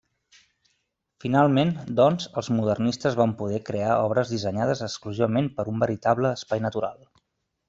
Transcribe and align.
Finalment, 1.25 1.73
doncs, 1.99 2.25
els 2.41 2.49
modernistes 2.59 3.19
van 3.19 3.35
poder 3.43 3.61
crear 3.69 3.99
obres 4.09 4.33
dissenyades 4.37 4.83
exclusivament 4.89 5.53
per 5.61 5.67
un 5.75 5.85
veritable 5.87 6.33
espai 6.41 6.67
natural. 6.69 6.99